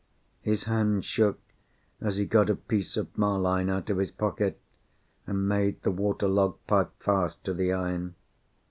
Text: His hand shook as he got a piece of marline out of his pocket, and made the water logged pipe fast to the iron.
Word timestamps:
His 0.41 0.63
hand 0.63 1.05
shook 1.05 1.39
as 2.01 2.17
he 2.17 2.25
got 2.25 2.49
a 2.49 2.55
piece 2.55 2.97
of 2.97 3.15
marline 3.15 3.69
out 3.69 3.87
of 3.91 3.99
his 3.99 4.09
pocket, 4.09 4.59
and 5.27 5.47
made 5.47 5.83
the 5.83 5.91
water 5.91 6.27
logged 6.27 6.65
pipe 6.65 6.89
fast 6.97 7.43
to 7.43 7.53
the 7.53 7.71
iron. 7.71 8.15